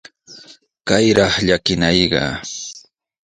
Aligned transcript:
¡Kayraq 0.87 1.33
llakinayqa! 1.47 2.23